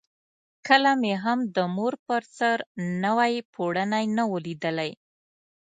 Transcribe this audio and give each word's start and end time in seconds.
کله 0.67 0.91
مې 1.01 1.13
هم 1.23 1.39
د 1.55 1.57
مور 1.75 1.93
پر 2.07 2.21
سر 2.37 2.57
نوی 3.03 3.33
پوړونی 3.53 4.05
نه 4.17 4.23
وو 4.29 4.37
لیدلی. 4.45 4.91